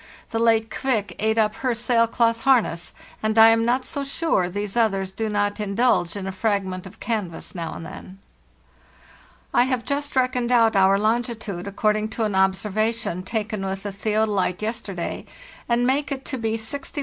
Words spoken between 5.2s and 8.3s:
not indulge in a fragment of canvas now and then.